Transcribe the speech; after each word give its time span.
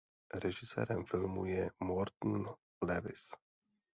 Režisérem 0.33 1.05
filmu 1.05 1.45
je 1.45 1.69
Morton 1.79 2.55
Lewis. 2.81 3.31